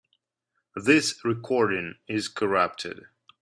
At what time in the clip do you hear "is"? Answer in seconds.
2.07-2.27